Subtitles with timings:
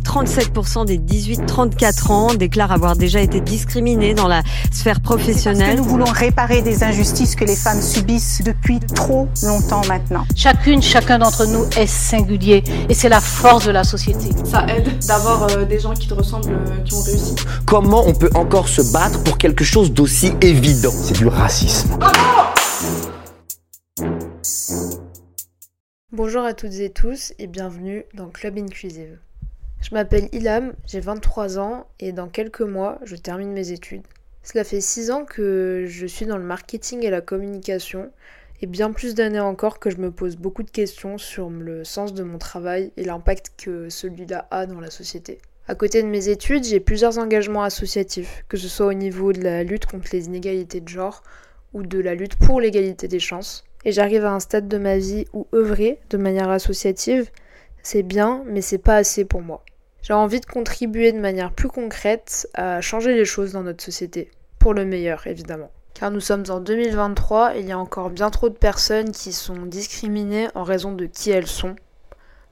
[0.00, 5.76] 37% des 18-34 ans déclarent avoir déjà été discriminés dans la sphère professionnelle.
[5.76, 10.24] Parce que nous voulons réparer des injustices que les femmes subissent depuis trop longtemps maintenant.
[10.36, 14.30] Chacune, chacun d'entre nous est singulier et c'est la force de la société.
[14.44, 17.34] Ça aide d'avoir euh, des gens qui te ressemblent, euh, qui ont réussi.
[17.66, 20.92] Comment on peut encore se battre pour quelque chose d'aussi évident?
[20.92, 21.98] C'est du racisme.
[26.12, 29.18] Bonjour à toutes et tous et bienvenue dans Club Inclusive.
[29.82, 34.06] Je m'appelle Ilham, j'ai 23 ans et dans quelques mois, je termine mes études.
[34.42, 38.10] Cela fait 6 ans que je suis dans le marketing et la communication
[38.62, 42.14] et bien plus d'années encore que je me pose beaucoup de questions sur le sens
[42.14, 45.38] de mon travail et l'impact que celui-là a dans la société.
[45.68, 49.42] À côté de mes études, j'ai plusieurs engagements associatifs, que ce soit au niveau de
[49.42, 51.22] la lutte contre les inégalités de genre
[51.74, 54.96] ou de la lutte pour l'égalité des chances et j'arrive à un stade de ma
[54.98, 57.30] vie où œuvrer de manière associative,
[57.82, 59.64] c'est bien, mais c'est pas assez pour moi.
[60.02, 64.32] J'ai envie de contribuer de manière plus concrète à changer les choses dans notre société,
[64.58, 65.70] pour le meilleur évidemment.
[65.94, 69.32] Car nous sommes en 2023 et il y a encore bien trop de personnes qui
[69.32, 71.76] sont discriminées en raison de qui elles sont.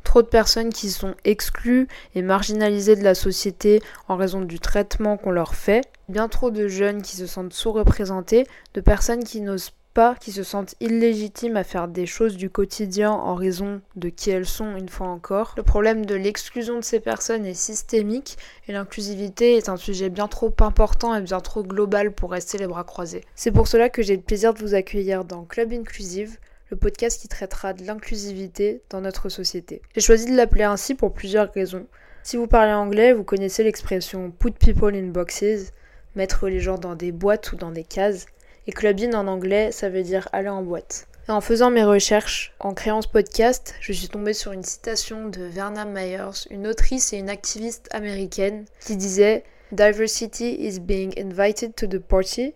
[0.05, 5.17] Trop de personnes qui sont exclues et marginalisées de la société en raison du traitement
[5.17, 5.83] qu'on leur fait.
[6.09, 10.43] Bien trop de jeunes qui se sentent sous-représentés, de personnes qui n'osent pas qui se
[10.43, 14.89] sentent illégitimes à faire des choses du quotidien en raison de qui elles sont une
[14.89, 15.55] fois encore.
[15.57, 20.29] Le problème de l'exclusion de ces personnes est systémique et l'inclusivité est un sujet bien
[20.29, 23.25] trop important et bien trop global pour rester les bras croisés.
[23.35, 26.39] C'est pour cela que j'ai le plaisir de vous accueillir dans Club Inclusive,
[26.71, 29.83] le podcast qui traitera de l'inclusivité dans notre société.
[29.95, 31.87] J'ai choisi de l'appeler ainsi pour plusieurs raisons.
[32.23, 35.73] Si vous parlez anglais, vous connaissez l'expression put people in boxes,
[36.15, 38.27] mettre les gens dans des boîtes ou dans des cases.
[38.67, 41.07] Et clubbing en anglais, ça veut dire aller en boîte.
[41.29, 45.29] Et en faisant mes recherches, en créant ce podcast, je suis tombée sur une citation
[45.29, 51.75] de Verna Myers, une autrice et une activiste américaine, qui disait Diversity is being invited
[51.77, 52.55] to the party.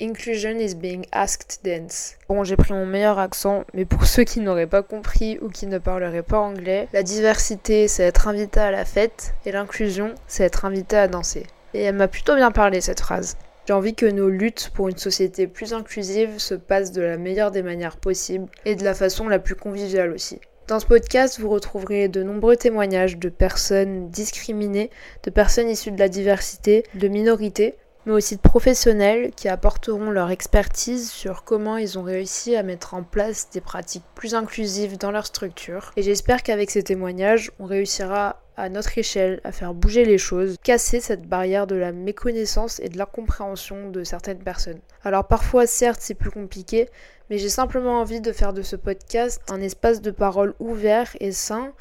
[0.00, 2.16] Inclusion is being asked dance.
[2.28, 5.68] Bon, j'ai pris mon meilleur accent, mais pour ceux qui n'auraient pas compris ou qui
[5.68, 10.42] ne parleraient pas anglais, la diversité, c'est être invité à la fête, et l'inclusion, c'est
[10.42, 11.46] être invité à danser.
[11.72, 13.36] Et elle m'a plutôt bien parlé cette phrase.
[13.66, 17.50] J'ai envie que nos luttes pour une société plus inclusive se passent de la meilleure
[17.50, 20.40] des manières possibles et de la façon la plus conviviale aussi.
[20.68, 24.90] Dans ce podcast, vous retrouverez de nombreux témoignages de personnes discriminées,
[25.24, 27.74] de personnes issues de la diversité, de minorités,
[28.06, 32.94] mais aussi de professionnels qui apporteront leur expertise sur comment ils ont réussi à mettre
[32.94, 35.92] en place des pratiques plus inclusives dans leur structure.
[35.96, 40.56] Et j'espère qu'avec ces témoignages, on réussira à notre échelle à faire bouger les choses,
[40.62, 44.80] casser cette barrière de la méconnaissance et de l'incompréhension de certaines personnes.
[45.04, 46.88] Alors parfois certes c'est plus compliqué,
[47.28, 51.32] mais j'ai simplement envie de faire de ce podcast un espace de parole ouvert et
[51.32, 51.72] sain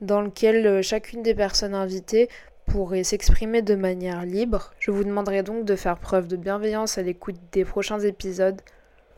[0.00, 2.28] dans lequel euh, chacune des personnes invitées
[2.74, 4.72] pourrait s'exprimer de manière libre.
[4.80, 8.60] Je vous demanderai donc de faire preuve de bienveillance à l'écoute des prochains épisodes,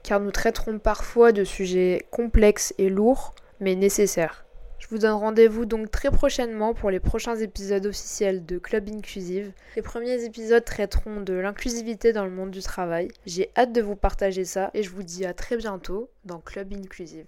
[0.03, 4.45] car nous traiterons parfois de sujets complexes et lourds, mais nécessaires.
[4.79, 9.53] Je vous donne rendez-vous donc très prochainement pour les prochains épisodes officiels de Club Inclusive.
[9.75, 13.09] Les premiers épisodes traiteront de l'inclusivité dans le monde du travail.
[13.25, 16.75] J'ai hâte de vous partager ça et je vous dis à très bientôt dans Club
[16.75, 17.25] Inclusive.